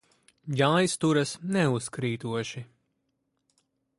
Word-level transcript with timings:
Jāizturas 0.61 1.33
neuzkrītoši. 1.57 2.65